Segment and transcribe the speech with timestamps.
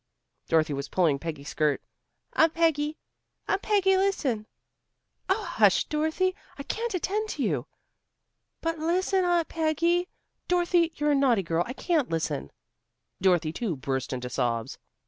[0.47, 1.79] Dorothy was pulling Peggy's skirt.
[2.33, 2.97] "Aunt Peggy!
[3.47, 4.47] Aunt Peggy, listen!"
[5.29, 6.35] "Oh, hush, Dorothy.
[6.57, 7.67] I can't attend to you."
[8.61, 10.09] "But listen, Aunt Peggy"
[10.47, 11.63] "Dorothy, you're a naughty girl.
[11.67, 12.51] I can't listen."
[13.21, 14.79] Dorothy too burst into sobs.